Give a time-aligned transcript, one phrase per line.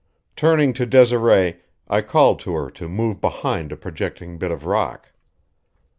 [0.35, 1.57] Turning to Desiree,
[1.87, 5.11] I called to her to move behind a projecting bit of rock.